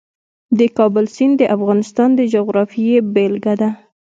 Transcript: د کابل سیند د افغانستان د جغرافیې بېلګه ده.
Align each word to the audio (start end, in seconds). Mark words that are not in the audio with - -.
د 0.57 0.59
کابل 0.77 1.05
سیند 1.15 1.33
د 1.37 1.43
افغانستان 1.55 2.09
د 2.15 2.21
جغرافیې 2.33 2.97
بېلګه 3.13 3.53
ده. 3.61 3.69